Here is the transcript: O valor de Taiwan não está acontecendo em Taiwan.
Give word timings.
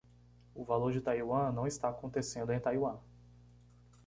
O 0.55 0.63
valor 0.65 0.91
de 0.93 0.99
Taiwan 0.99 1.51
não 1.53 1.67
está 1.67 1.87
acontecendo 1.89 2.51
em 2.51 2.59
Taiwan. 2.59 2.97